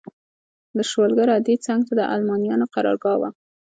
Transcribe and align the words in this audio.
د 0.75 0.77
شولګر 0.91 1.27
اډې 1.37 1.55
څنګ 1.65 1.81
ته 1.87 1.93
د 1.99 2.01
المانیانو 2.13 2.65
قرارګاه 2.73 3.17
وه. 3.19 3.29